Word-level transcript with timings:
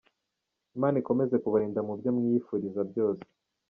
Imana 0.75 0.95
ikomeze 1.01 1.35
kubarinda 1.43 1.79
mu 1.87 1.93
byo 1.99 2.09
mwiyifuriza 2.15 2.67
byiza 2.89 2.89
byose. 2.91 3.25